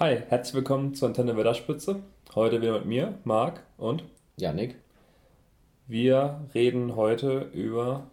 [0.00, 1.96] Hi, herzlich willkommen zur Antenne Wetterspitze.
[2.34, 4.02] Heute wieder mit mir, Marc und
[4.38, 4.76] Janik.
[5.88, 8.06] Wir reden heute über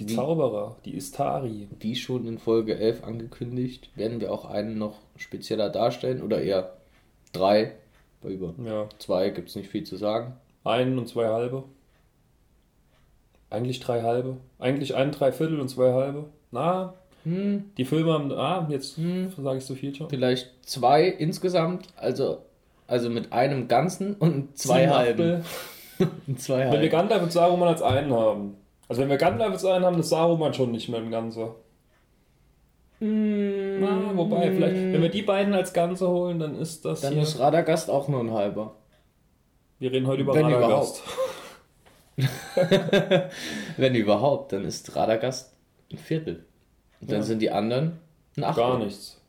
[0.00, 0.06] die?
[0.06, 1.68] Zauberer, die Istari.
[1.78, 6.76] Wie schon in Folge 11 angekündigt, werden wir auch einen noch spezieller darstellen oder eher
[7.32, 7.76] drei.
[8.24, 10.34] Über Ja, zwei gibt es nicht viel zu sagen.
[10.64, 11.62] ein und zwei halbe.
[13.50, 14.38] Eigentlich drei halbe.
[14.58, 16.24] Eigentlich ein Dreiviertel und zwei halbe.
[16.50, 16.94] Na,
[17.24, 18.32] Hm, die Filme haben.
[18.32, 19.30] Ah, jetzt Hm.
[19.36, 20.08] sage ich so viel schon.
[20.08, 22.38] vielleicht zwei insgesamt, also,
[22.86, 25.44] also mit einem Ganzen und zwei Sieben halben.
[26.26, 26.90] Und zwei Wenn wir halben.
[26.90, 28.56] Gandalf und Saruman als einen haben.
[28.88, 31.56] Also wenn wir Gandalf als einen haben, ist Saruman schon nicht mehr ein Ganzer.
[33.00, 37.12] Hm, Na, wobei, vielleicht, wenn wir die beiden als Ganze holen, dann ist das Dann
[37.14, 37.22] hier.
[37.22, 38.74] ist Radagast auch nur ein halber.
[39.78, 41.02] wir reden heute über wenn Radagast.
[43.76, 45.54] Wenn überhaupt, dann ist Radagast
[45.92, 46.46] ein Viertel.
[47.00, 47.24] Und dann Ja.
[47.24, 47.98] sind die anderen
[48.36, 48.62] ein Achtel.
[48.64, 49.20] Gar nichts.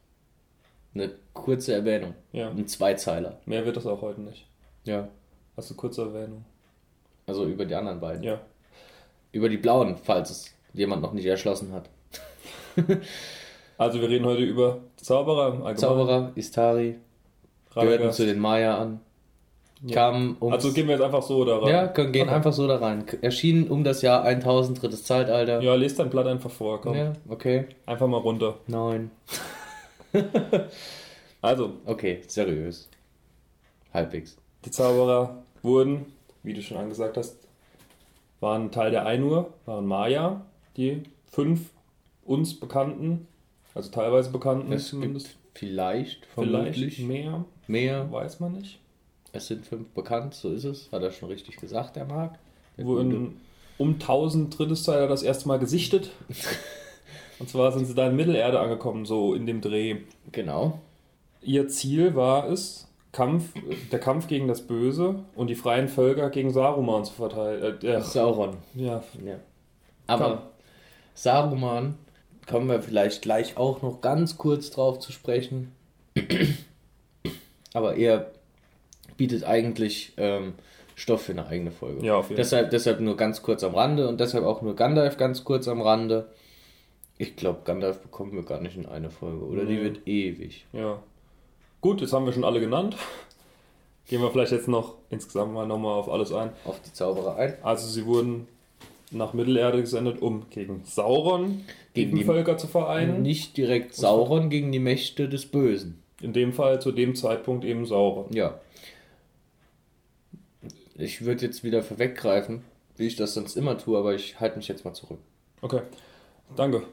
[0.96, 2.16] Eine kurze Erwähnung.
[2.32, 2.50] Ja.
[2.50, 3.40] Ein Zweizeiler.
[3.46, 4.46] Mehr wird das auch heute nicht.
[4.86, 5.08] Ja.
[5.56, 6.46] Hast du kurze Erwähnung?
[7.28, 8.24] Also über die anderen beiden.
[8.24, 8.40] Ja.
[9.32, 11.90] Über die blauen, falls es jemand noch nicht erschlossen hat.
[13.78, 15.78] Also wir reden heute über Zauberer im Allgemeinen.
[15.78, 16.96] Zauberer, Istari,
[17.74, 18.18] gehörten Radagast.
[18.18, 19.00] zu den Maya an.
[19.94, 20.52] Kamen um.
[20.52, 21.70] Also gehen wir jetzt einfach so da rein.
[21.70, 22.36] ja, können, gehen Okay.
[22.36, 23.06] einfach so da rein.
[23.22, 25.62] Erschienen um das Jahr 1000, drittes Zeitalter.
[25.62, 26.96] Ja, lest dein Blatt einfach vor, komm.
[26.96, 27.66] Ja, okay.
[27.86, 28.56] Einfach mal runter.
[28.68, 29.12] Neun.
[31.42, 32.90] Also, Okay, seriös.
[33.94, 34.36] Halbwegs.
[34.66, 36.08] die Zauberer wurden,
[36.44, 37.38] wie du schon angesagt hast,
[38.42, 40.42] waren Teil der Ainur, waren Maya,
[40.78, 41.70] die fünf
[42.26, 43.26] uns bekannten,
[43.74, 45.04] also teilweise bekannten Es gibt
[45.54, 48.12] vielleicht, Vielleicht vermutlich, mehr, mehr.
[48.12, 48.80] weiß man nicht.
[49.32, 50.92] Es sind fünf bekannt, so ist es.
[50.92, 52.40] Hat er schon richtig gesagt, der Marc.
[52.78, 53.40] Der wurden
[53.78, 56.12] um 1000 drittes Zeitalter das erste Mal gesichtet.
[57.40, 59.98] Und zwar sind sie da in Mittelerde angekommen, so in dem Dreh.
[60.32, 60.80] Genau.
[61.42, 63.54] Ihr Ziel war es, Kampf,
[63.92, 67.82] der Kampf gegen das Böse und die freien Völker gegen Saruman zu verteilen.
[67.82, 68.58] Äh, Sauron.
[68.76, 69.36] ja, Ja.
[70.06, 70.40] Aber Komm.
[71.14, 71.96] Saruman
[72.46, 75.72] kommen wir vielleicht gleich auch noch ganz kurz drauf zu sprechen.
[77.74, 78.32] Aber er
[79.20, 80.54] bietet eigentlich ähm,
[80.96, 82.04] Stoff für eine eigene Folge.
[82.04, 85.18] Ja, auf jeden deshalb, deshalb nur ganz kurz am Rande und deshalb auch nur Gandalf
[85.18, 86.30] ganz kurz am Rande.
[87.18, 89.46] Ich glaube, Gandalf bekommen wir gar nicht in eine Folge.
[89.46, 89.84] Oder die Nee.
[89.84, 90.66] wird ewig.
[90.74, 91.00] ja.
[91.82, 92.98] Gut, jetzt haben wir schon alle genannt.
[94.10, 96.50] Gehen wir vielleicht jetzt noch insgesamt mal nochmal auf alles ein.
[96.66, 97.54] Auf die Zauberer ein.
[97.62, 98.48] Also sie wurden
[99.12, 101.64] nach Mittelerde gesendet, um gegen Sauron
[101.94, 103.22] Gegen gegen die- Völker zu vereinen.
[103.22, 106.02] Nicht direkt Sauron gegen die Mächte des Bösen.
[106.22, 108.26] In dem Fall zu dem Zeitpunkt eben Sauron.
[108.34, 108.60] Ja.
[111.00, 112.62] Ich würde jetzt wieder vorweggreifen,
[112.98, 115.20] wie ich das sonst immer tue, aber ich halte mich jetzt mal zurück.
[115.62, 115.82] Okay,
[116.58, 116.84] danke.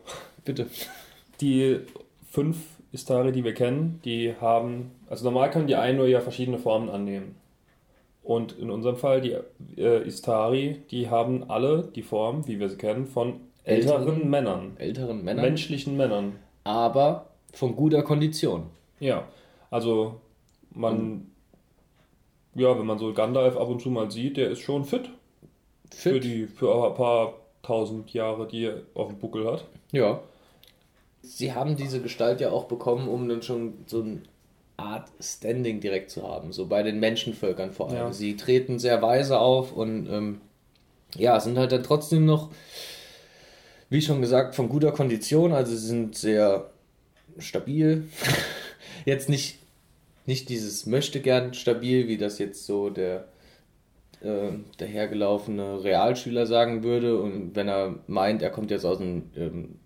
[0.44, 0.68] Bitte.
[1.40, 1.80] Die
[2.30, 2.56] fünf
[2.92, 6.88] Istari, die wir kennen, die haben, also normal können die einen nur ja verschiedene Formen
[6.88, 7.34] annehmen.
[8.22, 9.36] Und in unserem Fall, die
[9.76, 14.76] äh, Istari, die haben alle die Form, wie wir sie kennen, von älteren, Älteren Männern,
[14.78, 16.36] Älteren Männern, menschlichen Männern.
[16.62, 18.64] aber von guter Kondition.
[19.00, 19.26] Ja,
[19.70, 20.20] also
[20.70, 21.30] man,
[22.56, 25.10] ja, wenn man so Gandalf ab und zu mal sieht, der ist schon fit,
[25.94, 26.24] für Fit.
[26.24, 29.64] die für ein paar tausend Jahre, die er auf dem Buckel hat.
[29.92, 30.20] Ja.
[31.22, 34.22] Sie haben diese Gestalt ja auch bekommen, um dann schon so eine
[34.76, 37.96] Art Standing direkt zu haben, so bei den Menschenvölkern vor allem.
[37.96, 38.12] Ja.
[38.12, 40.40] Sie treten sehr weise auf und ähm,
[41.16, 42.50] ja, sind halt dann trotzdem noch,
[43.88, 46.70] wie schon gesagt, von guter Kondition, also sie sind sehr
[47.38, 48.08] stabil.
[49.04, 49.58] jetzt nicht,
[50.26, 53.28] nicht dieses möchte gern stabil, wie das jetzt so der
[54.20, 59.76] äh, dahergelaufene Realschüler sagen würde und wenn er meint, er kommt jetzt aus einem ähm,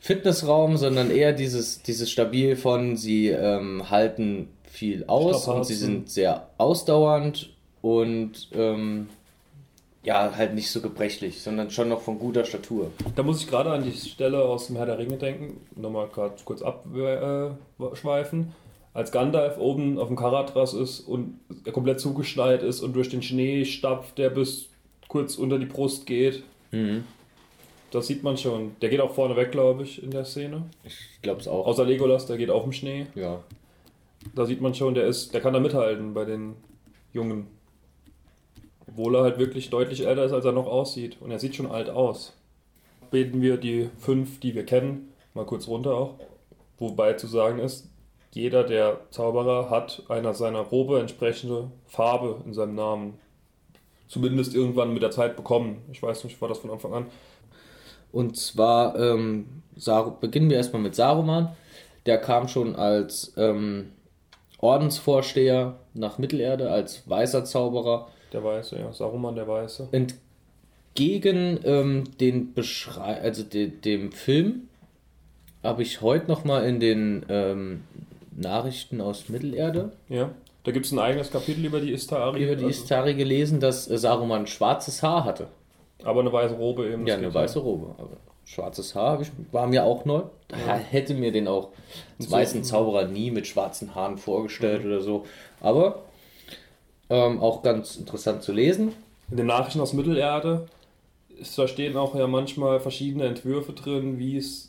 [0.00, 6.10] Fitnessraum, sondern eher dieses, dieses Stabil von, sie ähm, halten viel aus und sie sind
[6.10, 9.08] sehr ausdauernd und ähm,
[10.02, 12.90] ja, halt nicht so gebrechlich, sondern schon noch von guter Statur.
[13.16, 16.62] Da muss ich gerade an die Stelle aus dem Herr der Ringe denken, nochmal kurz
[16.62, 18.54] abschweifen.
[18.98, 23.22] Als Gandalf oben auf dem Karatras ist und er komplett zugeschneit ist und durch den
[23.22, 24.70] Schnee stapft, der bis
[25.06, 26.42] kurz unter die Brust geht.
[27.92, 28.74] Das sieht man schon.
[28.82, 30.64] Der geht auch vorne weg, glaube ich, in der Szene.
[30.82, 31.64] Ich glaube es auch.
[31.64, 33.06] Außer Legolas, der geht auf dem Schnee.
[33.14, 33.44] ja.
[34.34, 36.56] Da sieht man schon, der ist, der kann da mithalten bei den
[37.12, 37.46] Jungen.
[38.88, 41.18] Obwohl er halt wirklich deutlich älter ist, als er noch aussieht.
[41.20, 42.36] Und er sieht schon alt aus.
[43.12, 46.14] Beten wir die fünf, die wir kennen, mal kurz runter auch.
[46.80, 47.88] Wobei zu sagen ist,
[48.32, 53.18] jeder der Zauberer hat einer seiner Robe entsprechende Farbe in seinem Namen.
[54.06, 55.82] Zumindest irgendwann mit der Zeit bekommen.
[55.92, 57.06] Ich weiß nicht, war das von Anfang an.
[58.12, 59.62] Und zwar ähm,
[60.20, 61.54] beginnen wir erstmal mit Saruman.
[62.06, 63.90] der kam schon als ähm,
[64.58, 68.08] Ordensvorsteher nach Mittelerde, als weißer Zauberer.
[68.32, 68.92] Der Weiße, ja.
[68.92, 69.88] Saruman der Weiße.
[69.92, 74.68] Entgegen ähm, den Beschrei also de dem Film
[75.62, 77.84] habe ich heute noch mal in den ähm,
[78.40, 80.30] Nachrichten aus Mittelerde Ja.
[80.64, 82.42] Da gibt es ein eigenes Kapitel über die Istari.
[82.42, 85.48] über die also- Istari gelesen, dass äh, Saruman schwarzes Haar hatte.
[86.04, 87.06] Aber eine weiße Robe eben.
[87.06, 87.94] Ja, eine weiße Robe.
[87.98, 90.22] Aber schwarzes Haar ich, war mir auch neu.
[90.48, 91.70] Da Hätte mir den auch
[92.18, 95.24] als weißen Zauberer nie mit schwarzen Haaren vorgestellt oder so.
[95.60, 96.02] Aber
[97.10, 98.92] ähm, auch ganz interessant zu lesen.
[99.30, 100.66] In den Nachrichten aus Mittelerde
[101.38, 104.67] ist, da stehen auch ja manchmal verschiedene Entwürfe drin, wie es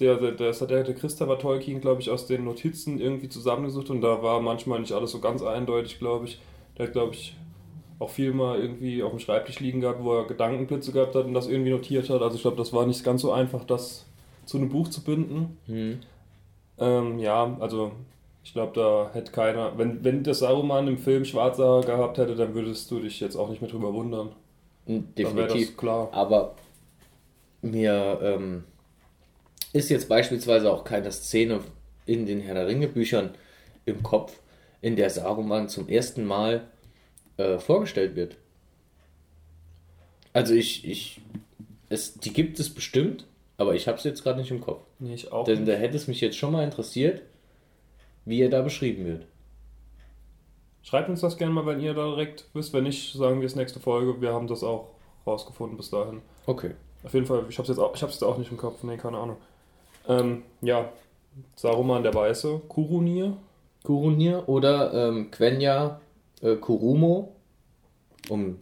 [0.00, 4.00] der, der, der, der, der Christopher Tolkien, glaube ich, aus den Notizen irgendwie zusammengesucht und
[4.02, 6.38] da war manchmal nicht alles so ganz eindeutig, glaube ich.
[6.76, 7.34] Der hat, glaube ich,
[7.98, 11.34] auch viel mal irgendwie auf dem Schreibtisch liegen gehabt, wo er Gedankenblitze gehabt hat und
[11.34, 12.20] das irgendwie notiert hat.
[12.20, 14.04] Also ich glaube, das war nicht ganz so einfach, das
[14.44, 15.56] zu einem Buch zu binden.
[15.66, 16.00] Hm.
[16.78, 17.92] Ähm, ja, also
[18.44, 22.36] ich glaube, da hätte keiner, wenn, wenn das Saruman im Film schwarze Haare gehabt hätte,
[22.36, 24.30] dann würdest du dich jetzt auch nicht mehr drüber wundern.
[24.84, 25.68] Dann wäre Definitiv.
[25.68, 26.08] das klar.
[26.12, 26.54] Aber
[27.62, 28.64] mir ähm,
[29.76, 31.60] ist jetzt beispielsweise auch keine Szene
[32.06, 33.30] in den Herr der Ringe Büchern
[33.84, 34.38] im Kopf,
[34.80, 36.66] in der Saruman zum ersten Mal
[37.36, 38.36] äh, vorgestellt wird.
[40.32, 41.20] Also ich, ich,
[41.88, 43.26] es, die gibt es bestimmt,
[43.56, 44.82] aber ich habe es jetzt gerade nicht im Kopf.
[44.98, 45.44] Nee, ich auch.
[45.44, 45.68] Denn nicht.
[45.68, 47.22] da hätte es mich jetzt schon mal interessiert,
[48.24, 49.26] wie er da beschrieben wird.
[50.82, 52.72] Schreibt uns das gerne mal, wenn ihr da direkt wisst.
[52.72, 54.20] Wenn nicht, sagen wir es nächste Folge.
[54.20, 54.90] Wir haben das auch
[55.26, 56.20] rausgefunden bis dahin.
[56.46, 56.72] Okay.
[57.02, 58.82] Auf jeden Fall, ich habe es jetzt, auch- ich hab's jetzt auch nicht im Kopf.
[58.84, 59.36] Nee, keine Ahnung.
[60.08, 60.88] Ähm, ja,
[61.56, 63.36] Saruman der Weiße, Kurunir.
[63.82, 66.00] Kurunir oder ähm, Quenya
[66.42, 67.32] äh, Kurumo,
[68.28, 68.58] um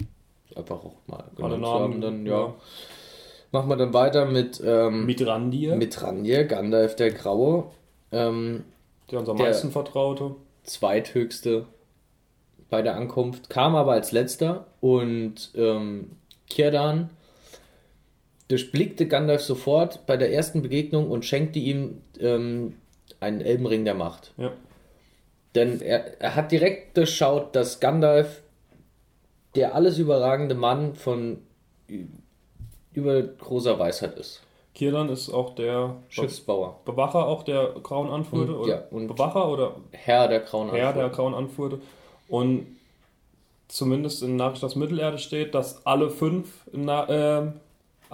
[0.55, 2.01] einfach auch mal Alle genannt zu haben, Namen.
[2.01, 2.55] dann ja.
[3.53, 7.67] Machen wir dann weiter mit ähm, Mitrandir, mit Ranje, Gandalf der Graue,
[8.11, 8.65] ähm,
[9.11, 10.35] der uns am der- meisten vertraute.
[10.65, 11.67] zweithöchste
[12.69, 16.11] bei der Ankunft, kam aber als letzter und ähm,
[16.51, 17.11] Kierdan
[18.49, 22.75] durchblickte Gandalf sofort bei der ersten Begegnung und schenkte ihm ähm,
[23.21, 24.33] einen Elbenring der Macht.
[24.37, 24.53] Ja.
[25.55, 28.43] Denn er, er hat direkt durchschaut, dass Gandalf
[29.55, 31.39] der alles überragende Mann von
[31.89, 32.07] ü-
[32.93, 34.43] über großer Weisheit ist.
[34.75, 36.81] Kirdan ist auch der Schiffsbauer.
[36.85, 38.09] Bewacher auch der Grauen?
[38.11, 38.69] Und- oder?
[38.69, 41.09] ja, und- Bewacher oder Herr der Grauen Herr der.
[41.11, 41.79] Grauen Anfurte.
[42.29, 42.67] Und
[43.69, 47.53] zumindest in Nachricht aus Mittelerde steht, dass alle fünf in, Na- ähm,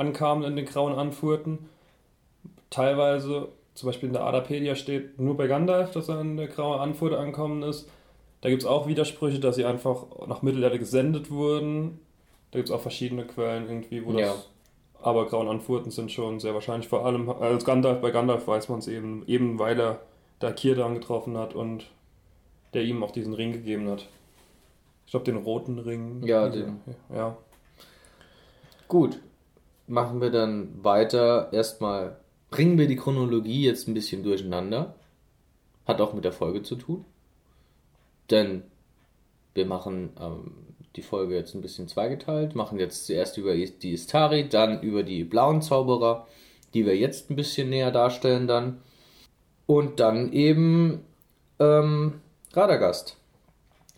[0.00, 1.68] ankamen in den Grauen Anfurten.
[2.70, 6.80] Teilweise, zum Beispiel in der Adapedia steht nur bei Gandalf, dass er in der Grauen
[6.80, 7.88] Anfurte angekommen ist.
[8.40, 12.00] Da gibt es auch Widersprüche, dass sie einfach nach Mittelerde gesendet wurden.
[12.50, 14.22] Da gibt es auch verschiedene Quellen irgendwie, wo das.
[14.22, 14.34] Ja.
[15.02, 16.88] Aber Grauen Anfurten sind schon sehr wahrscheinlich.
[16.88, 20.00] Vor allem als Gandalf, bei Gandalf weiß man es eben, eben weil er
[20.40, 21.86] da Kirdan getroffen hat und
[22.72, 24.06] der ihm auch diesen Ring gegeben hat.
[25.04, 26.22] Ich glaube, den roten Ring.
[26.24, 26.80] Ja, den.
[27.14, 27.36] Ja.
[28.88, 29.20] Gut,
[29.90, 31.52] machen wir dann weiter.
[31.52, 32.16] Erstmal
[32.50, 34.94] bringen wir die Chronologie jetzt ein bisschen durcheinander.
[35.86, 37.04] Hat auch mit der Folge zu tun.
[38.30, 38.62] Denn
[39.54, 40.52] wir machen ähm,
[40.96, 42.54] die Folge jetzt ein bisschen zweigeteilt.
[42.54, 46.26] Machen jetzt zuerst über die Istari, dann über die blauen Zauberer,
[46.72, 48.80] die wir jetzt ein bisschen näher darstellen dann.
[49.66, 51.04] Und dann eben
[51.58, 52.20] ähm,
[52.52, 53.16] Radagast.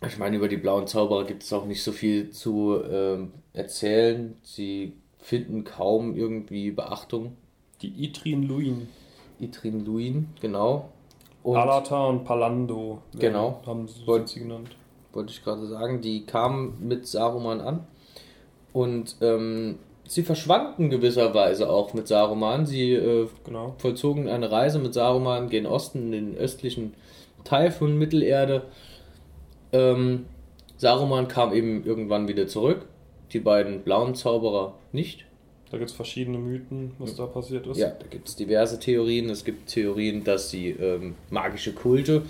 [0.05, 4.35] Ich meine, über die blauen Zauberer gibt es auch nicht so viel zu ähm, erzählen.
[4.43, 7.35] Sie finden kaum irgendwie Beachtung.
[7.81, 8.87] Die Itrin Luin.
[9.39, 10.89] Itrin Luin, genau.
[11.41, 12.99] Und Alata und Palando.
[13.17, 13.61] Genau.
[13.65, 14.69] Haben sie, Wollt- sie genannt.
[15.11, 17.87] wollte ich gerade sagen, die kamen mit Saruman an.
[18.71, 22.65] Und ähm, sie verschwanden gewisserweise auch mit Saruman.
[22.65, 23.75] Sie äh, Genau.
[23.77, 26.93] vollzogen eine Reise mit Saruman gen Osten, in den östlichen
[27.43, 28.63] Teil von Mittelerde.
[29.71, 30.25] Ähm,
[30.77, 32.85] Saruman kam eben irgendwann wieder zurück.
[33.33, 35.25] Die beiden blauen Zauberer nicht.
[35.71, 37.77] Da gibt es verschiedene Mythen, was da passiert ist.
[37.77, 39.29] Ja, da gibt es diverse Theorien.
[39.29, 42.21] Es gibt Theorien, dass sie ähm, magische Kulte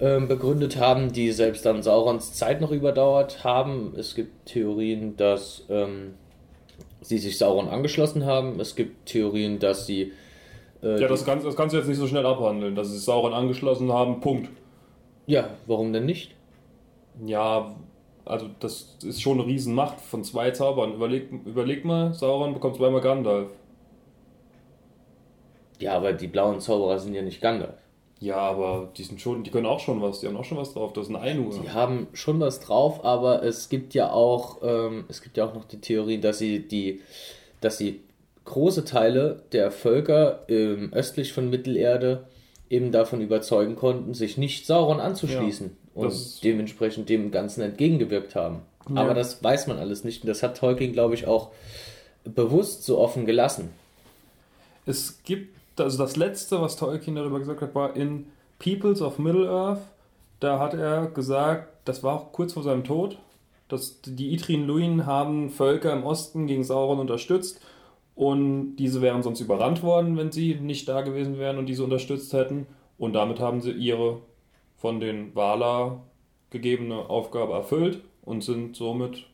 [0.00, 3.92] ähm, begründet haben, die selbst dann Saurons Zeit noch überdauert haben.
[3.98, 6.14] Es gibt Theorien, dass ähm,
[7.02, 8.58] sie sich Sauron angeschlossen haben.
[8.60, 10.12] Es gibt Theorien, dass sie.
[10.82, 13.04] Äh, Ja, das kannst, das kannst du jetzt nicht so schnell abhandeln, dass sie sich
[13.04, 14.20] Sauron angeschlossen haben.
[14.20, 14.48] Punkt.
[15.26, 16.34] ja, warum denn nicht?
[17.26, 17.74] Ja,
[18.28, 20.94] also das ist schon eine Riesenmacht von zwei Zaubern.
[20.94, 23.48] Überleg, überleg mal, Sauron bekommt zweimal Gandalf.
[25.80, 27.78] Ja, aber die blauen Zauberer sind ja nicht Gandalf.
[28.20, 30.74] Ja, aber die sind schon, die können auch schon was, die haben auch schon was
[30.74, 30.92] drauf.
[30.92, 31.54] Das ist ein Einur.
[31.62, 35.54] Die haben schon was drauf, aber es gibt ja auch, ähm, es gibt ja auch
[35.54, 37.00] noch die Theorie, dass sie die,
[37.60, 38.00] dass sie
[38.44, 42.26] große Teile der Völker ähm, östlich von Mittelerde
[42.70, 48.34] eben davon überzeugen konnten, sich nicht Sauron anzuschließen Ja, und das- dementsprechend dem Ganzen entgegengewirkt
[48.34, 48.60] haben.
[48.88, 49.02] Ja.
[49.02, 51.50] Aber das weiß man alles nicht und das hat Tolkien, glaube ich, auch
[52.24, 53.70] bewusst so offen gelassen.
[54.86, 58.26] Es gibt, also das letzte, was Tolkien darüber gesagt hat, war in
[58.58, 59.80] Peoples of Middle-earth.
[60.40, 63.18] Da hat er gesagt, das war auch kurz vor seinem Tod,
[63.68, 67.60] dass die Idrin Luin haben Völker im Osten gegen Sauron unterstützt
[68.14, 72.32] und diese wären sonst überrannt worden, wenn sie nicht da gewesen wären und diese unterstützt
[72.32, 72.66] hätten.
[72.98, 74.20] Und damit haben sie ihre
[74.78, 76.02] von den Valar
[76.50, 79.26] gegebene Aufgabe erfüllt und sind somit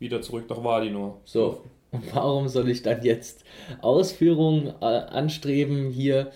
[0.00, 1.20] wieder zurück nach Valinor.
[1.24, 3.44] So, und warum soll ich dann jetzt
[3.80, 6.30] Ausführungen äh, anstreben, hier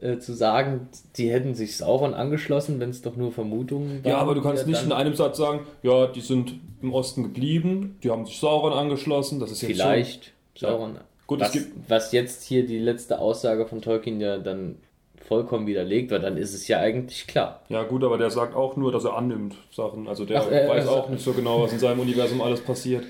[0.00, 4.10] äh, zu sagen, die hätten sich Sauron angeschlossen, wenn es doch nur Vermutungen waren?
[4.10, 7.98] Ja, aber du kannst nicht in einem Satz sagen, ja, die sind im Osten geblieben,
[8.02, 10.70] die haben sich Sauron angeschlossen, das ist jetzt Vielleicht Ja.
[10.70, 10.98] Sauron.
[11.26, 14.76] Gut, es was, gibt- was jetzt hier die letzte Aussage von Tolkien ja dann
[15.26, 17.60] vollkommen widerlegt wird, dann ist es ja eigentlich klar.
[17.68, 20.08] Ja, gut, aber der sagt auch nur, dass er annimmt Sachen.
[20.08, 22.60] Also der Ach, äh, weiß er auch nicht so genau, was in seinem Universum alles
[22.60, 23.04] passiert.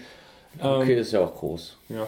[0.61, 1.77] Ähm, Okay, ist ja auch groß.
[1.91, 2.07] Ja.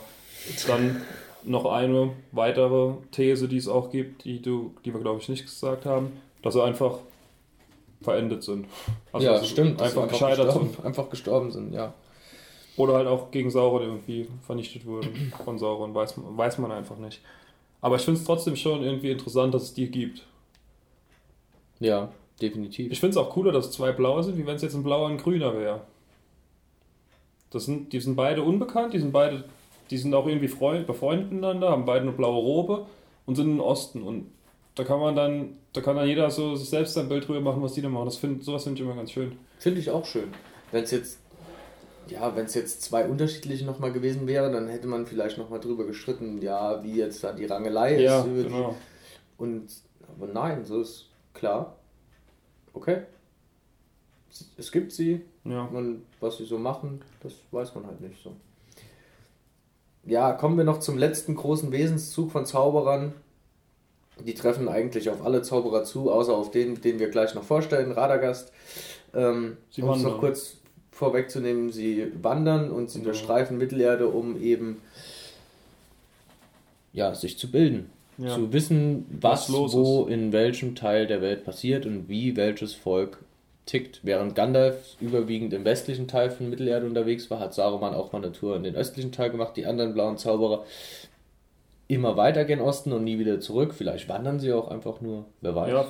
[0.66, 1.02] Dann
[1.44, 5.44] noch eine weitere These, die es auch gibt, die du, die wir glaube ich nicht
[5.44, 6.12] gesagt haben,
[6.42, 6.98] dass sie einfach
[8.00, 8.66] verendet sind.
[9.12, 9.82] Also ja, stimmt.
[9.82, 10.86] Einfach gescheitert gestorben, sind.
[10.86, 11.92] einfach gestorben sind, ja.
[12.76, 17.20] Oder halt auch gegen Sauron irgendwie vernichtet wurden von Sauron, weiß, weiß man einfach nicht.
[17.80, 20.26] Aber ich finde es trotzdem schon irgendwie interessant, dass es die gibt.
[21.80, 22.90] Ja, definitiv.
[22.90, 24.82] Ich finde es auch cooler, dass es zwei blaue sind, wie wenn es jetzt ein
[24.82, 25.82] blauer und ein grüner wäre.
[27.50, 29.44] Das sind, die sind beide unbekannt, die sind beide,
[29.90, 32.86] die sind auch irgendwie Freund, befreundet miteinander, haben beide eine blaue Robe
[33.26, 34.02] und sind im Osten.
[34.02, 34.30] Und
[34.74, 37.62] da kann man dann, da kann dann jeder so sich selbst ein Bild drüber machen,
[37.62, 38.06] was die da machen.
[38.06, 39.32] Das find, sowas finde ich immer ganz schön.
[39.58, 40.28] Finde ich auch schön.
[40.72, 41.20] Wenn es jetzt,
[42.10, 45.84] ja, wenn es jetzt zwei unterschiedliche nochmal gewesen wäre, dann hätte man vielleicht nochmal drüber
[45.86, 48.26] gestritten, ja, wie jetzt da die Rangelei Ja, ist.
[48.26, 48.74] über die- genau.
[49.36, 49.66] Und,
[50.16, 51.76] aber nein, so ist klar.
[52.74, 53.02] Okay.
[54.56, 55.62] Es- gibt sie, Ja.
[55.64, 58.34] und was sie so machen, das weiß man halt nicht so.
[60.04, 63.14] Ja, kommen wir noch zum letzten großen Wesenszug von Zauberern.
[64.24, 67.92] Die treffen eigentlich auf alle Zauberer zu, außer auf den, den wir gleich noch vorstellen,
[67.92, 68.52] Radagast.
[69.14, 70.57] Ähm, Sie um es noch kurz
[70.98, 73.10] vorwegzunehmen, sie wandern und sie Genau.
[73.12, 74.82] durchstreifen Mittelerde, um eben
[76.92, 77.90] ja, sich zu bilden.
[78.18, 78.34] Ja.
[78.34, 83.18] Zu wissen, was, Was wo, in welchem Teil der Welt passiert und wie welches Volk
[83.64, 84.00] tickt.
[84.02, 88.32] Während Gandalf überwiegend im westlichen Teil von Mittelerde unterwegs war, hat Saruman auch mal eine
[88.32, 89.56] Tour in den östlichen Teil gemacht.
[89.56, 90.64] Die anderen blauen Zauberer
[91.86, 93.72] immer weiter gen Osten und nie wieder zurück.
[93.72, 95.70] Vielleicht wandern sie auch einfach nur, wer weiß.
[95.70, 95.86] ja,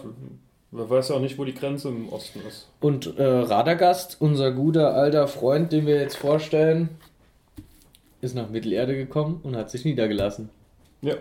[0.70, 2.68] man weiß ja auch nicht, wo die Grenze im Osten ist.
[2.80, 6.90] Und äh, Radagast, unser guter alter Freund, den wir jetzt vorstellen,
[8.20, 10.50] ist nach Mittelerde gekommen und hat sich niedergelassen.
[11.02, 11.14] Ja.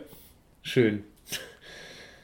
[0.62, 1.04] Schön.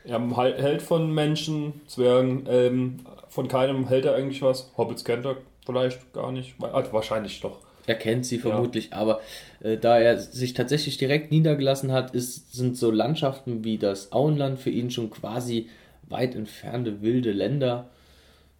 [0.05, 0.19] Er
[0.57, 4.69] hält von Menschen, Zwergen, Elben, von keinem hält er eigentlich was.
[4.77, 6.55] Hobbits kennt er vielleicht gar nicht.
[6.61, 7.59] Ah, Wahrscheinlich doch.
[7.85, 9.21] Er kennt sie vermutlich, aber
[9.61, 14.59] äh, da er sich tatsächlich direkt niedergelassen hat, ist, sind so Landschaften wie das Auenland
[14.59, 15.69] für ihn schon quasi
[16.13, 17.89] weit entfernte wilde Länder,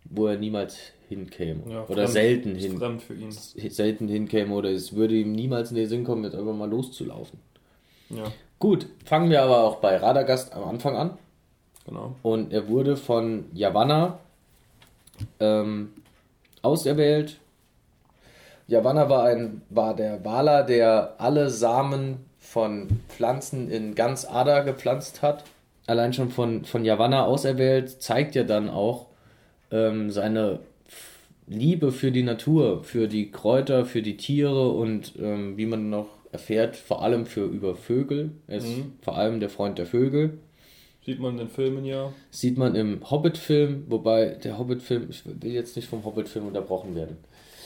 [0.04, 1.62] wo er niemals hinkäme.
[1.70, 2.82] Ja, oder fremd- selten hin,
[3.70, 7.40] selten hinkäme oder es würde ihm niemals in den Sinn kommen, jetzt einfach mal loszulaufen.
[8.10, 8.26] Ja,
[8.60, 11.18] Gut, fangen wir aber auch bei Radagast am Anfang an.
[11.86, 12.16] genau.
[12.22, 14.20] Und er wurde von Yavanna
[15.40, 15.90] ähm,
[16.62, 17.40] auserwählt.
[18.68, 25.22] Yavanna war, ein, war der Wala, der alle Samen von Pflanzen in ganz Ada gepflanzt
[25.22, 25.44] hat.
[25.88, 29.08] Allein schon von, von Yavanna auserwählt zeigt ja dann auch
[29.72, 30.60] ähm, seine
[31.48, 36.08] Liebe für die Natur, für die Kräuter, für die Tiere und ähm, wie man noch
[36.32, 38.32] erfährt, vor allem für über Vögel.
[38.48, 38.94] Er ist Mhm.
[39.02, 40.40] vor allem der Freund der Vögel.
[41.06, 42.14] Sieht man in den Filmen ja.
[42.32, 47.18] Sieht man im Hobbit-Film, wobei der Hobbit-Film, ich will jetzt nicht vom Hobbit-Film unterbrochen werden.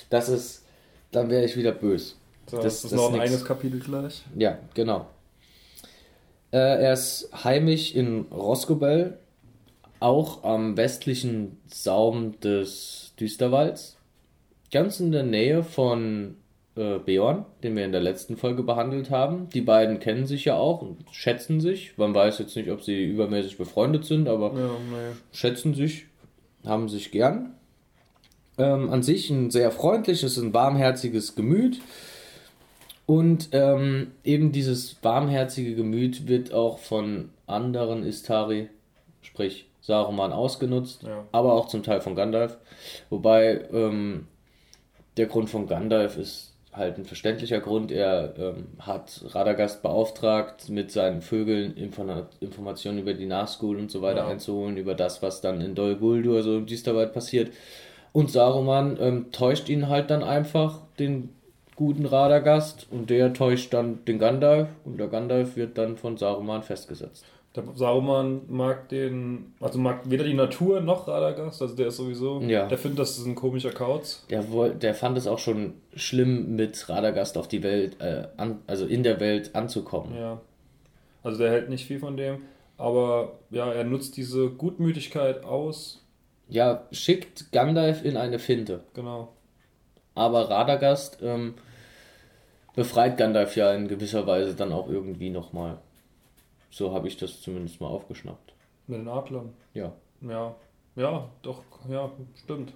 [0.10, 0.66] Das ist,
[1.12, 2.16] dann wäre ich wieder böse.
[2.50, 4.24] So, Das- das, das ist noch ein eigenes Kapitel gleich.
[4.36, 5.06] Ja, genau.
[6.52, 9.20] Äh, er ist heimisch in Roscobel,
[10.00, 13.98] auch am westlichen Saum des Düsterwalds,
[14.72, 16.36] ganz in der Nähe von
[16.76, 19.50] äh, Beorn, den wir in der letzten Folge behandelt haben.
[19.50, 21.98] Die beiden kennen sich ja auch und schätzen sich.
[21.98, 25.16] Man weiß jetzt nicht, ob sie übermäßig befreundet sind, aber Ja, nee.
[25.32, 26.06] schätzen sich,
[26.66, 27.54] haben sich gern.
[28.60, 31.80] Ähm, an sich ein sehr freundliches, ein warmherziges Gemüt.
[33.08, 38.70] Und ähm, eben dieses warmherzige Gemüt wird auch von anderen Istari,
[39.22, 41.24] sprich Saruman, ausgenutzt, Ja.
[41.32, 42.58] aber auch zum Teil von Gandalf.
[43.10, 44.28] Wobei ähm,
[45.16, 47.94] der Grund von Gandalf ist halt ein verständlicher Grund.
[47.94, 54.02] Er ähm, hat Radagast beauftragt, mit seinen Vögeln Informa Informationen über die Nazgul und so
[54.02, 54.28] weiter Ja.
[54.28, 57.52] einzuholen, über das, was dann in Dol Guldur, so im Düsterwald passiert.
[58.12, 61.30] Und Saruman ähm, täuscht ihn halt dann einfach, den
[61.78, 66.64] guten Radagast, und der täuscht dann den Gandalf, und der Gandalf wird dann von Saruman
[66.64, 67.24] festgesetzt.
[67.56, 72.42] Der Saruman mag den, also mag weder die Natur noch Radagast, also der ist sowieso,
[72.42, 72.68] Ja.
[72.68, 74.26] der findet, das ist ein komischer Kauz.
[74.30, 78.86] Der, der fand es auch schon schlimm, mit Radagast auf die Welt, äh, an, also
[78.86, 80.16] in der Welt anzukommen.
[80.16, 80.42] Ja.
[81.24, 82.40] Also der hält nicht viel von dem,
[82.78, 86.04] aber ja, er nutzt diese Gutmütigkeit aus.
[86.50, 88.82] Ja, schickt Gandalf in eine Finte.
[88.94, 89.30] Genau.
[90.16, 91.54] Aber Radagast ähm,
[92.78, 95.80] befreit Gandalf ja in gewisser Weise dann auch irgendwie nochmal.
[96.70, 98.54] So habe ich das zumindest mal aufgeschnappt.
[98.86, 99.52] Mit den Adlern.
[99.74, 99.94] Ja.
[100.22, 100.56] Ja.
[100.96, 102.74] Ja, doch, ja, stimmt.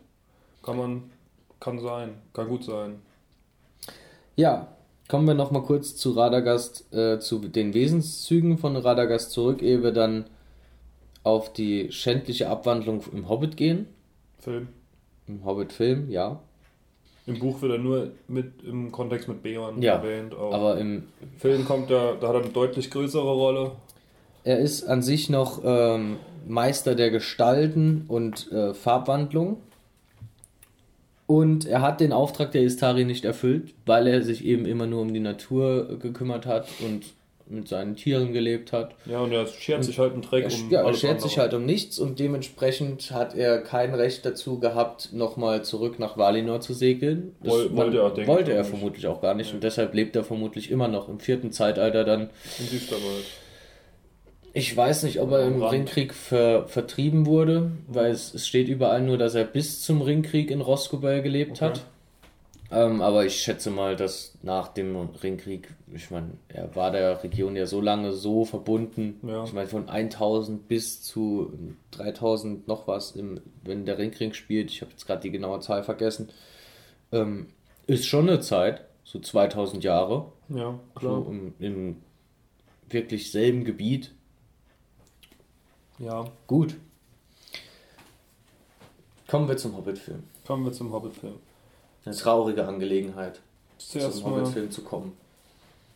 [0.63, 1.11] Kann man,
[1.59, 2.99] kann sein, kann gut sein.
[4.35, 4.75] Ja,
[5.07, 9.91] kommen wir nochmal kurz zu Radagast, äh, zu den Wesenszügen von Radagast zurück, ehe wir
[9.91, 10.25] dann
[11.23, 13.85] auf die schändliche Abwandlung im Hobbit gehen.
[14.39, 14.69] Film.
[15.27, 16.41] Im Hobbit-Film, ja.
[17.27, 20.33] Im Buch wird er nur mit im Kontext mit Beorn Ja, erwähnt.
[20.33, 20.53] Auch.
[20.53, 21.03] Aber im,
[21.37, 23.71] Film kommt er, da hat er eine deutlich größere Rolle.
[24.43, 29.57] er ist an sich noch ähm, Meister der Gestalten und äh, Farbwandlung.
[31.27, 35.01] Und er hat den Auftrag der Istari nicht erfüllt, weil er sich eben immer nur
[35.01, 37.13] um die Natur gekümmert hat und
[37.51, 38.95] mit seinen Tieren gelebt hat.
[39.05, 41.27] Ja, und er schert sich halt einen Dreck Er, um ja, er schert andere.
[41.29, 46.17] sich halt um nichts und dementsprechend hat er kein Recht dazu gehabt, nochmal zurück nach
[46.17, 47.35] Valinor zu segeln.
[47.43, 50.23] Das Woll- wollte er, denke wollte er vermutlich auch gar nicht und deshalb lebt er
[50.23, 52.29] vermutlich immer noch im vierten Zeitalter dann.
[52.59, 53.25] Im Düsterwald.
[54.53, 55.71] Ich weiß nicht, ob er im Rand.
[55.73, 60.51] Ringkrieg ver, vertrieben wurde, weil es, es steht überall nur, dass er bis zum Ringkrieg
[60.51, 61.65] in Roscobel gelebt Okay.
[61.65, 61.81] hat.
[62.73, 67.55] Ähm, aber ich schätze mal, dass nach dem Ringkrieg, ich meine, er war der Region
[67.57, 69.19] ja so lange so verbunden.
[69.27, 69.43] Ja.
[69.43, 71.51] Ich meine, von 1000 bis zu
[71.91, 74.71] 3000 noch was, im, wenn der Ringkrieg spielt.
[74.71, 76.29] Ich habe jetzt gerade die genaue Zahl vergessen.
[77.11, 77.47] Ähm,
[77.87, 81.25] ist schon eine Zeit, so 2000 Jahre, Ja, so klar.
[81.27, 81.97] im, im
[82.89, 84.13] wirklich selben Gebiet.
[85.99, 86.75] Ja, Gut.
[89.27, 90.23] Kommen wir zum Hobbit-Film.
[90.45, 91.35] kommen wir zum Hobbit-Film.
[92.05, 93.39] Eine traurige Angelegenheit,
[93.77, 95.13] Zuerst zum Hobbit-Film zu kommen.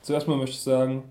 [0.01, 1.03] zuerst mal möchte ich sagen,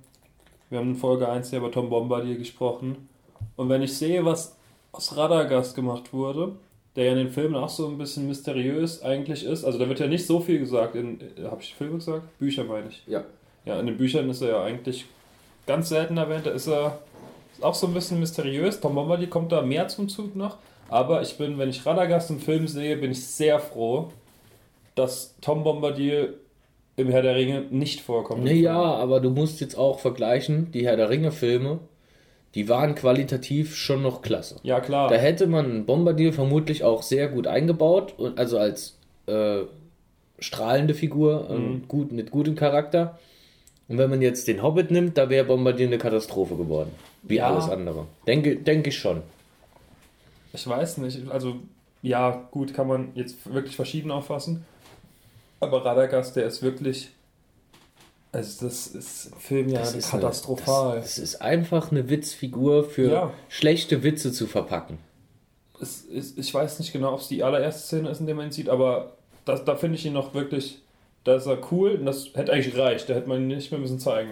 [0.70, 3.09] wir haben in Folge 1 ja über Tom Bombadil gesprochen.
[3.57, 4.57] Und wenn ich sehe, was
[4.92, 6.52] aus Radagast gemacht wurde,
[6.96, 9.98] der ja in den Filmen auch so ein bisschen mysteriös eigentlich ist, also da wird
[9.98, 12.38] ja nicht so viel gesagt, in, habe ich Filme gesagt?
[12.38, 13.02] Bücher meine ich.
[13.07, 13.24] Ja.
[13.64, 15.07] Ja, in den Büchern ist er ja eigentlich
[15.66, 16.46] ganz selten erwähnt.
[16.46, 17.00] Da ist er
[17.61, 18.80] auch so ein bisschen mysteriös.
[18.80, 20.59] Tom Bombadil kommt da mehr zum Zug noch.
[20.88, 24.12] Aber ich bin, wenn ich Radagast im Film sehe, bin ich sehr froh,
[24.94, 26.35] dass Tom Bombadil
[26.96, 28.44] im Herr der Ringe nicht vorkommt.
[28.44, 31.80] Naja, aber du musst jetzt auch vergleichen, die Herr der Ringe-Filme,
[32.54, 34.61] die waren qualitativ schon noch klasse.
[34.62, 35.09] Ja, klar.
[35.09, 39.62] Da hätte man Bombardier vermutlich auch sehr gut eingebaut, und also als äh,
[40.38, 41.88] strahlende Figur, ähm, Mhm.
[41.88, 43.18] gut, mit gutem Charakter.
[43.88, 46.90] Und wenn man jetzt den Hobbit nimmt, da wäre Bombardier eine Katastrophe geworden.
[47.22, 47.50] Wie Ja.
[47.50, 48.07] alles andere.
[48.26, 49.22] Denke, denke ich schon.
[50.52, 51.28] Ich weiß nicht.
[51.30, 51.57] Also,
[52.02, 54.64] ja, gut, kann man jetzt wirklich verschieden auffassen.
[55.64, 57.11] Aber Radagast, der ist wirklich.
[58.33, 60.92] Also, das ist im Film ja Das katastrophal.
[60.92, 63.33] Eine, das, das ist einfach eine Witzfigur für Ja.
[63.48, 64.98] schlechte Witze zu verpacken.
[65.81, 68.46] es ist, ich weiß nicht genau, ob es die allererste Szene ist, in der man
[68.46, 69.12] ihn sieht, aber
[69.44, 70.79] das, da finde ich ihn noch wirklich,
[71.24, 73.81] da ist er cool und das hätte eigentlich gereicht, da hätte man ihn nicht mehr
[73.81, 74.31] müssen zeigen.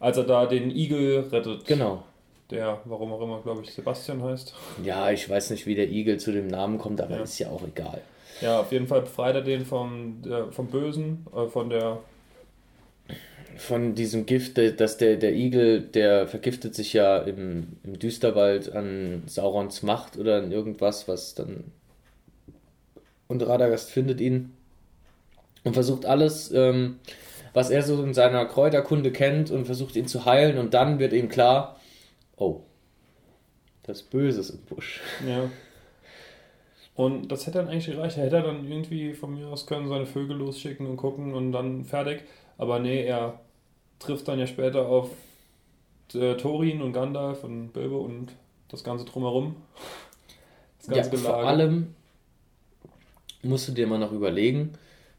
[0.00, 2.02] Als er da den Igel rettet, Genau.
[2.50, 4.54] der, warum auch immer, glaube ich, Sebastian heißt.
[4.84, 7.22] Ja, ich weiß nicht, wie der Igel zu dem Namen kommt, aber Ja.
[7.22, 8.00] ist ja auch egal.
[8.40, 12.00] Ja, auf jeden Fall befreit er den vom, der, vom Bösen, äh, von der,
[13.56, 19.22] Von diesem Gift, dass der, der Igel, der vergiftet sich ja im, im Düsterwald an
[19.26, 21.64] Saurons Macht oder an irgendwas, was dann.
[23.28, 24.52] Und Radagast findet ihn
[25.62, 26.98] und versucht alles, ähm,
[27.52, 30.58] was er so in seiner Kräuterkunde kennt, und versucht ihn zu heilen.
[30.58, 31.80] Und dann wird ihm klar:
[32.36, 32.62] Oh,
[33.84, 35.00] das Böse ist im Busch.
[35.26, 35.50] ja.
[36.94, 38.16] Und das hätte dann eigentlich gereicht.
[38.16, 41.84] Hätte er dann irgendwie von mir aus können seine Vögel losschicken und gucken und dann
[41.84, 42.22] fertig.
[42.58, 43.40] Aber nee, er
[43.98, 45.10] trifft dann ja später auf
[46.14, 48.32] äh, Thorin und Gandalf und Bilbo und
[48.68, 49.56] das Ganze drumherum.
[50.78, 51.46] Das Ja, ganze vor Gelage.
[51.48, 51.94] allem
[53.42, 54.72] musst du dir mal noch überlegen,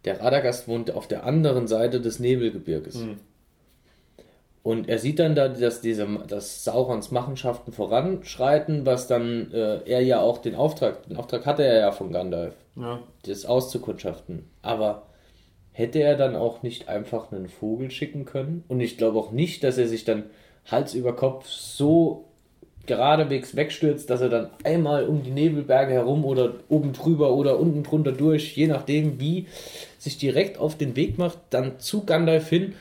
[0.05, 2.95] der Radagast wohnt auf der anderen Seite des Nebelgebirges.
[2.95, 3.19] Hm.
[4.65, 10.01] Und er sieht dann da, dass diese, dass Saurons Machenschaften voranschreiten, was dann äh, er
[10.01, 14.49] ja auch den Auftrag, den Auftrag hatte er ja von Gandalf, Ja, das auszukundschaften.
[14.63, 15.03] Aber
[15.71, 18.63] hätte er dann auch nicht einfach einen Vogel schicken können.
[18.67, 20.23] Und ich glaube auch nicht, dass er sich dann
[20.65, 22.25] Hals über Kopf so
[22.87, 27.83] geradewegs wegstürzt, dass er dann einmal um die Nebelberge herum oder oben drüber oder unten
[27.83, 29.45] drunter durch, je nachdem wie,
[29.99, 32.73] sich direkt auf den Weg macht, dann zu Gandalf hin,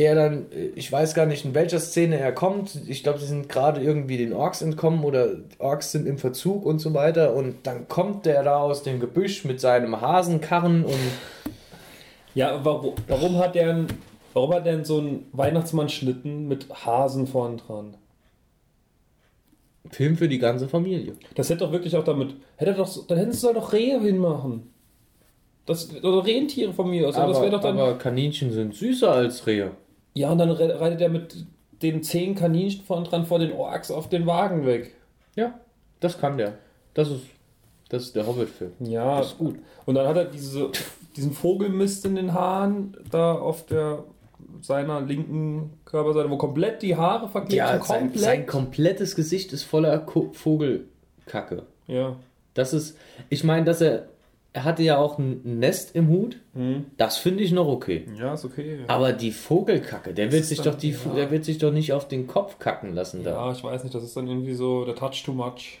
[0.00, 2.80] der dann, äh, ich weiß gar nicht, in welcher Szene er kommt.
[2.88, 6.78] Ich glaube, sie sind gerade irgendwie den Orks entkommen oder Orks sind im Verzug und
[6.78, 7.34] so weiter.
[7.34, 10.94] Und dann kommt der da aus dem Gebüsch mit seinem Hasenkarren und.
[12.34, 13.84] Ja, warum, warum hat der
[14.32, 17.96] warum hat denn so einen Weihnachtsmann-Schlitten mit Hasen vorn dran?
[19.90, 21.14] Film für die ganze Familie.
[21.34, 22.36] Das hätte doch wirklich auch damit.
[22.56, 24.70] Hätte doch, dann hätten sie doch Rehe hinmachen.
[25.66, 27.16] Das, oder Rentiere von mir aus.
[27.16, 27.78] Aber, das Aber, wäre doch dann.
[27.78, 29.72] aber Kaninchen sind süßer als Rehe.
[30.14, 31.46] Ja, und dann re- reitet er mit
[31.82, 34.94] den zehn Kaninchen vorn dran vor den Orks auf den Wagen weg.
[35.36, 35.58] Ja,
[36.00, 36.54] das kann der.
[36.94, 37.22] Das ist,
[37.88, 38.72] das ist der Hobbit-Film.
[38.80, 39.56] Ja, Das ist gut.
[39.86, 40.70] Und dann hat er diese,
[41.16, 44.04] diesen Vogelmist in den Haaren da auf der
[44.62, 47.84] seiner linken Körperseite, wo komplett die Haare verklebt Ja, sind.
[47.86, 48.22] sein, Komplett.
[48.22, 51.62] sein komplettes Gesicht ist voller Ko Vogelkacke.
[51.86, 52.16] ja.
[52.52, 54.06] Das ist, ich meine, dass er,
[54.52, 56.36] er hatte ja auch ein Nest im Hut.
[56.54, 56.86] Hm.
[56.96, 58.04] Das finde ich noch okay.
[58.18, 58.80] ja, ist okay.
[58.88, 61.14] Aber die Vogelkacke, der wird sich dann- doch die, ja.
[61.14, 63.30] der wird sich doch nicht auf den Kopf kacken lassen da.
[63.30, 65.78] Ja, ich weiß nicht, das ist dann irgendwie so der Touch too much.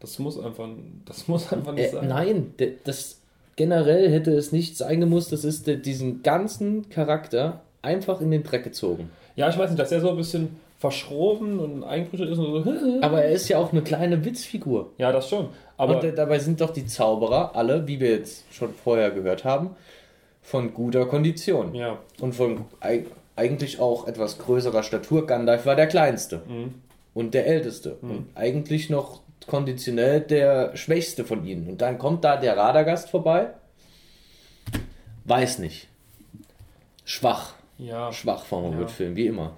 [0.00, 0.68] Das muss einfach,
[1.06, 2.08] das muss einfach nicht Äh, sein.
[2.08, 2.54] nein,
[2.84, 3.20] das
[3.56, 5.32] generell hätte es nicht sein gemusst.
[5.32, 9.10] Das ist de- diesen ganzen Charakter einfach in den Dreck gezogen.
[9.36, 12.98] Ja, ich weiß nicht, dass er so ein bisschen verschroben und eingebrütet ist und so.
[13.02, 14.90] Aber er ist ja auch eine kleine Witzfigur.
[14.98, 15.48] Ja, das schon.
[15.76, 19.44] Aber Und äh, dabei sind doch die Zauberer alle, wie wir jetzt schon vorher gehört
[19.44, 19.70] haben,
[20.42, 21.72] von guter Kondition.
[21.74, 25.24] ja, Und von eig eigentlich auch etwas größerer Statur.
[25.26, 26.74] Gandalf war der kleinste Mhm.
[27.14, 27.96] und der älteste.
[28.02, 31.68] Und eigentlich noch konditionell der schwächste von ihnen.
[31.68, 33.50] Und dann kommt da der Radagast vorbei.
[35.24, 35.86] Weiß nicht.
[37.04, 37.54] Schwach.
[37.78, 38.12] ja.
[38.12, 38.70] Schwach vom Ja.
[38.72, 39.56] Hobbit-Film, wie immer.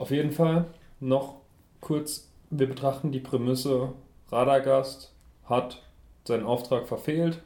[0.00, 0.64] Auf jeden Fall
[0.98, 1.42] noch
[1.82, 3.92] kurz, wir betrachten die Prämisse,
[4.30, 5.12] Radagast
[5.44, 5.82] hat
[6.24, 7.42] seinen Auftrag verfehlt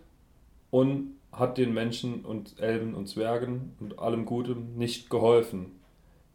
[0.70, 5.72] und hat den Menschen und Elben und Zwergen und allem Gutem nicht geholfen.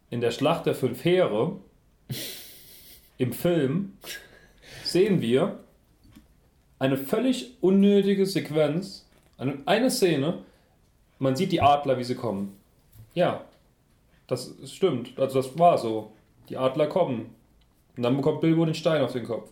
[0.09, 1.55] In der Schlacht der fünf Heere
[3.17, 3.93] im Film
[4.83, 5.59] sehen wir
[6.79, 10.39] eine völlig unnötige Sequenz, eine, eine Szene,
[11.17, 12.57] man sieht die Adler, wie sie kommen.
[13.13, 13.45] Ja,
[14.29, 15.17] das stimmt.
[15.17, 16.11] Also das war so.
[16.47, 17.35] Die Adler kommen.
[17.97, 19.49] Und dann bekommt Bilbo den Stein auf den Kopf.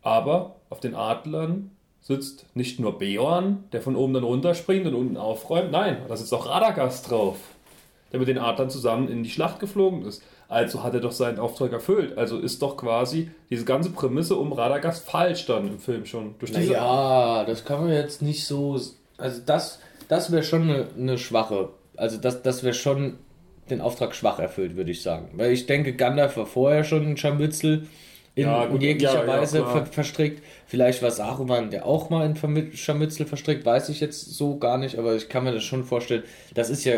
[0.00, 5.16] Aber auf den Adlern sitzt nicht nur Beorn, der von oben dann runterspringt und unten
[5.16, 5.70] aufräumt.
[5.70, 7.36] Nein, da sitzt auch Radagast drauf,
[8.10, 10.22] der mit den Adlern zusammen in die Schlacht geflogen ist.
[10.48, 12.18] Also hat er doch seinen Auftrag erfüllt.
[12.18, 16.34] Also ist doch quasi diese ganze Prämisse um Radagast falsch dann im Film schon.
[16.38, 18.78] Durch diese Ja, das kann man jetzt nicht so.
[19.16, 21.70] Also das, das wäre schon eine, eine schwache.
[21.96, 23.18] Also das, das wäre schon
[23.72, 25.30] den Auftrag schwach erfüllt, würde ich sagen.
[25.34, 27.86] Weil ich denke, Gandalf war vorher schon ein Scharmützel
[28.34, 29.72] in, Ja, in gut, jeglicher ja, ja, Weise klar.
[29.72, 30.42] ver verstrickt.
[30.66, 34.78] Vielleicht war Saruman der auch mal in Vermi- Scharmützel verstrickt, weiß ich jetzt so gar
[34.78, 36.22] nicht, aber ich kann mir das schon vorstellen.
[36.54, 36.94] Das ist ja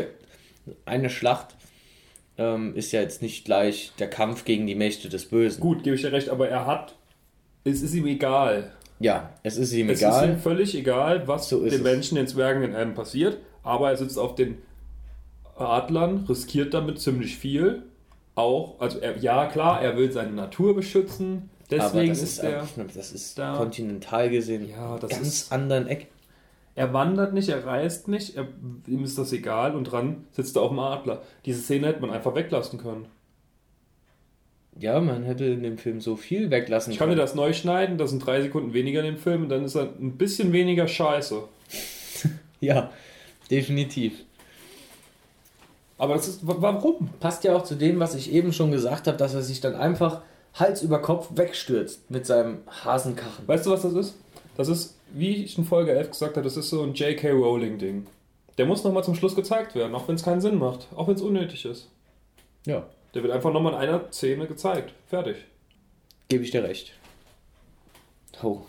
[0.87, 1.49] eine Schlacht.
[2.37, 5.61] Ähm, ist ja jetzt nicht gleich der Kampf gegen die Mächte des Bösen.
[5.61, 6.97] Gut, gebe ich dir recht, aber er hat.
[7.63, 8.73] Es ist ihm egal.
[8.99, 10.25] Ja, es ist ihm Es egal.
[10.25, 11.85] ist ihm völlig egal, was So ist den es.
[11.85, 13.39] Menschen, den Zwergen, den Elben passiert.
[13.63, 14.59] Aber er sitzt auf den
[15.57, 17.83] Adlern, riskiert damit ziemlich viel.
[18.35, 21.51] Auch, also er, ja klar, er will seine Natur beschützen.
[21.71, 22.67] Deswegen ist, ist, er.
[22.95, 26.09] das ist da- kontinental gesehen Ja, das ganz ist- anderen Eck.
[26.77, 28.49] Er wandert nicht, er reist nicht, er,
[28.89, 31.23] ihm ist das egal und dran sitzt er auf dem Adler.
[31.47, 33.07] Diese Szene hätte man einfach weglassen können.
[34.81, 37.25] Ja, man hätte in dem Film so viel weglassen Ich kann mir können.
[37.25, 39.85] das neu schneiden, das sind drei Sekunden weniger in dem Film und dann ist er
[40.01, 41.43] ein bisschen weniger scheiße.
[42.61, 42.91] Ja,
[43.51, 44.25] definitiv.
[45.99, 46.47] Aber das ist.
[46.47, 47.09] wa- Warum?
[47.21, 49.75] Passt ja auch zu dem, was ich eben schon gesagt habe, dass er sich dann
[49.75, 50.23] einfach
[50.55, 53.47] Hals über Kopf wegstürzt mit seinem Hasenkachen.
[53.47, 54.15] Weißt du, was das ist?
[54.57, 57.31] Das ist, wie ich in Folge 11 gesagt habe, das ist so ein J.K.
[57.31, 58.07] Rowling-Ding.
[58.59, 61.17] Der muss nochmal zum Schluss gezeigt werden, auch wenn es keinen Sinn macht, auch wenn
[61.17, 61.89] es unnötig ist.
[62.67, 64.93] Ja, Der wird einfach nochmal in einer Szene gezeigt.
[65.07, 65.37] Fertig.
[66.29, 66.93] gebe ich dir recht.
[68.43, 68.61] Oh,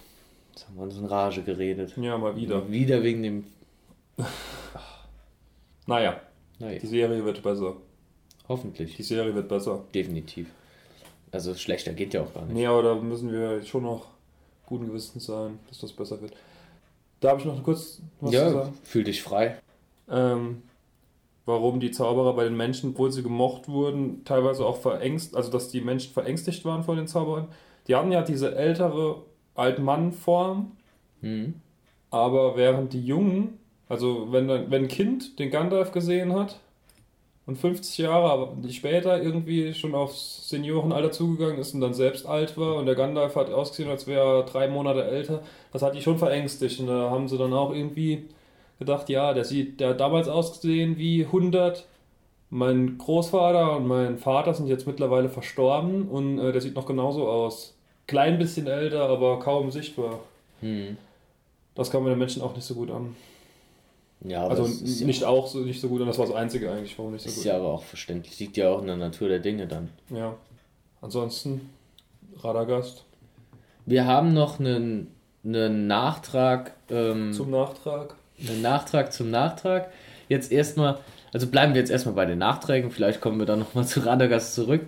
[0.52, 1.94] jetzt haben wir uns in Rage geredet.
[1.98, 2.70] Ja, mal wieder.
[2.72, 3.44] Wieder wegen dem.
[5.88, 6.20] Naja,
[6.60, 7.76] Naja, die Serie wird besser.
[8.48, 8.96] hoffentlich.
[8.96, 9.84] Die Serie wird besser.
[9.94, 10.48] Definitiv.
[11.32, 12.54] Also schlechter geht ja auch gar nicht.
[12.54, 14.08] Nee, aber da müssen wir schon noch
[14.66, 16.34] guten Gewissens sein, dass das besser wird.
[17.20, 18.74] Da habe ich noch kurz was zu ja, sagen.
[18.84, 19.58] fühl dich frei.
[20.10, 20.62] ähm,
[21.46, 25.70] warum die Zauberer bei den Menschen, obwohl sie gemocht wurden, teilweise auch verängst, also dass
[25.70, 27.48] die Menschen verängstigt waren vor den Zauberern.
[27.88, 29.22] Die hatten ja diese ältere
[29.56, 30.72] Altmann-Form,
[31.22, 31.56] Mhm.
[32.12, 36.60] aber während die Jungen Also, wenn, wenn ein Kind den Gandalf gesehen hat
[37.46, 42.76] und 50 Jahre später irgendwie schon aufs Seniorenalter zugegangen ist und dann selbst alt war
[42.78, 46.18] und der Gandalf hat ausgesehen, als wäre er drei Monate älter, das hat die schon
[46.18, 46.80] verängstigt.
[46.80, 48.26] Und da haben sie dann auch irgendwie
[48.80, 51.86] gedacht, ja, der sieht, der hat damals ausgesehen wie 100.
[52.50, 57.28] Mein Großvater und mein Vater sind jetzt mittlerweile verstorben und äh, der sieht noch genauso
[57.28, 57.76] aus.
[58.08, 60.20] Klein bisschen älter, aber kaum sichtbar.
[60.62, 60.98] Hm.
[61.74, 63.16] Das kann man den Menschen auch nicht so gut an.
[64.28, 66.72] Ja, Also ist, nicht ja, auch so nicht so gut an, das war das Einzige
[66.72, 67.46] eigentlich, warum nicht so ist gut.
[67.46, 68.40] ja aber auch verständlich.
[68.40, 69.90] Liegt ja auch in der Natur der Dinge dann.
[70.10, 70.36] Ja.
[71.02, 71.70] Ansonsten,
[72.42, 73.04] Radagast.
[73.86, 75.12] Wir haben noch einen,
[75.44, 76.74] einen Nachtrag.
[76.90, 78.16] Ähm, Zum Nachtrag.
[78.40, 79.92] einen Nachtrag zum Nachtrag.
[80.28, 80.98] Jetzt erstmal,
[81.34, 82.90] also bleiben wir jetzt erstmal bei den Nachträgen.
[82.90, 84.82] Vielleicht kommen wir dann nochmal zu Radagast zurück.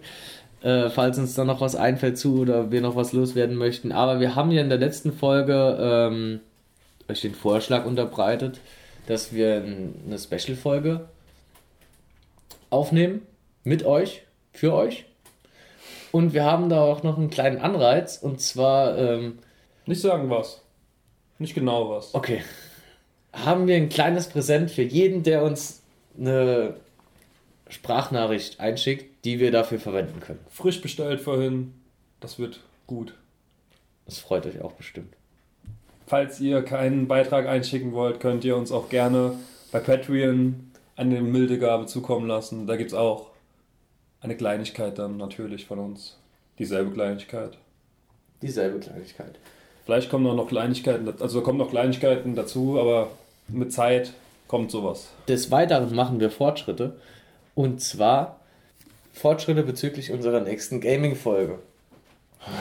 [0.64, 3.92] Äh, falls uns da noch was einfällt zu oder wir noch was loswerden möchten.
[3.92, 6.40] Aber wir haben ja in der letzten Folge ähm,
[7.08, 8.60] euch den Vorschlag unterbreitet,
[9.08, 11.08] dass wir ein, eine Special-Folge
[12.70, 13.22] aufnehmen
[13.64, 15.06] mit euch, für euch.
[16.12, 19.40] Und wir haben da auch noch einen kleinen Anreiz und zwar, ähm,
[19.86, 20.62] Nicht sagen was.
[21.40, 22.14] Nicht genau was.
[22.16, 22.42] okay,
[23.34, 25.82] haben wir ein kleines Präsent für jeden, der uns
[26.18, 26.76] eine
[27.70, 30.40] Sprachnachricht einschickt, die wir dafür verwenden können.
[30.50, 31.74] Frisch bestellt vorhin.
[32.20, 33.14] Das wird gut.
[34.06, 35.17] Das freut euch auch bestimmt.
[36.08, 39.34] Falls ihr keinen Beitrag einschicken wollt, könnt ihr uns auch gerne
[39.74, 42.66] bei Patreon eine milde Gabe zukommen lassen.
[42.66, 43.28] Da gibt es auch
[44.22, 46.18] eine Kleinigkeit dann natürlich von uns.
[46.60, 47.58] Dieselbe Kleinigkeit.
[48.42, 49.36] Dieselbe Kleinigkeit.
[49.86, 53.10] Vielleicht kommen auch noch Kleinigkeiten, also kommen noch Kleinigkeiten dazu, aber
[53.50, 54.14] mit Zeit
[54.48, 55.10] kommt sowas.
[55.28, 56.96] Des Weiteren machen wir Fortschritte.
[57.54, 58.40] Und zwar
[59.14, 61.60] Fortschritte bezüglich unserer nächsten Gaming-Folge.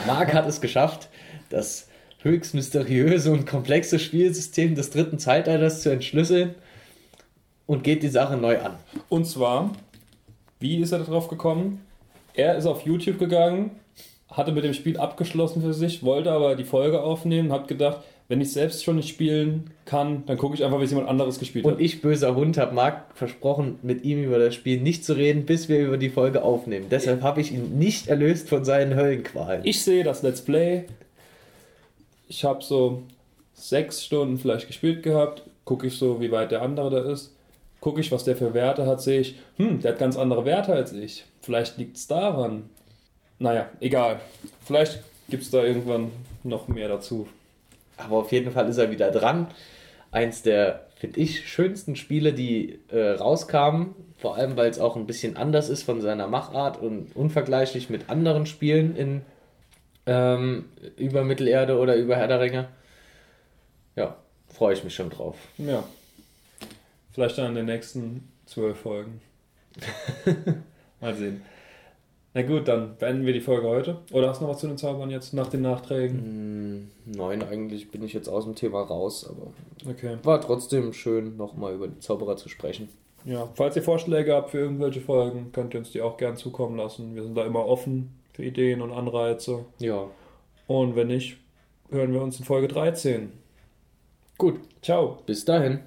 [0.05, 1.07] Marc hat es geschafft,
[1.49, 1.86] das
[2.27, 6.55] höchst mysteriöse und komplexe Spielsystem des dritten Zeitalters zu entschlüsseln
[7.65, 8.75] und geht die Sache neu an.
[9.09, 9.71] Und zwar,
[10.59, 11.81] wie ist er darauf gekommen?
[12.33, 13.71] Er ist auf YouTube gegangen,
[14.29, 18.41] hatte mit dem Spiel abgeschlossen für sich, wollte aber die Folge aufnehmen, hat gedacht, wenn
[18.41, 21.63] ich selbst schon nicht spielen kann, dann gucke ich einfach, wie es jemand anderes gespielt
[21.63, 21.81] Und hat.
[21.81, 25.69] ich, böser Hund, habe Marc versprochen, mit ihm über das Spiel nicht zu reden, bis
[25.69, 26.87] wir über die Folge aufnehmen.
[26.91, 29.61] Deshalb habe ich ihn nicht erlöst von seinen Höllenqualen.
[29.63, 30.85] Ich sehe das Let's Play.
[32.27, 33.03] Ich habe so
[33.53, 35.43] sechs Stunden vielleicht gespielt gehabt.
[35.65, 37.35] Gucke ich so, wie weit der andere da ist.
[37.79, 40.73] Gucke ich, was der für Werte hat, sehe ich, hm, der hat ganz andere Werte
[40.73, 41.25] als ich.
[41.41, 42.69] Vielleicht liegt es daran.
[43.39, 44.19] Naja, egal.
[44.65, 46.11] Vielleicht gibt es da irgendwann
[46.43, 47.27] noch mehr dazu.
[47.97, 49.47] Aber auf jeden Fall ist er wieder dran.
[50.11, 53.93] Eins der, finde ich, schönsten Spiele, die äh, rauskamen.
[54.17, 58.09] Vor allem, weil es auch ein bisschen anders ist von seiner Machart und unvergleichlich mit
[58.09, 59.21] anderen Spielen in
[60.07, 60.65] ähm,
[60.95, 62.67] über Mittelerde oder über Herr der Ringe.
[63.95, 64.15] Ja,
[64.47, 65.35] freue ich mich schon drauf.
[65.57, 65.83] Ja.
[67.11, 69.21] Vielleicht dann in den nächsten zwölf Folgen.
[71.01, 71.41] Mal sehen.
[72.33, 73.97] Na gut, dann beenden wir die Folge heute.
[74.11, 76.91] Oder hast du noch was zu den Zaubern jetzt nach den Nachträgen?
[77.05, 79.51] Hm, nein, eigentlich bin ich jetzt aus dem Thema raus, aber
[79.89, 80.17] Okay.
[80.23, 82.89] war trotzdem schön, nochmal über die Zauberer zu sprechen.
[83.25, 86.77] Ja, falls ihr Vorschläge habt für irgendwelche Folgen, könnt ihr uns die auch gern zukommen
[86.77, 87.15] lassen.
[87.15, 89.65] Wir sind da immer offen für Ideen und Anreize.
[89.79, 90.11] Ja,
[90.67, 91.37] Und wenn nicht,
[91.89, 93.31] hören wir uns in Folge 13.
[94.37, 95.23] gut, Ciao.
[95.25, 95.79] bis dahin.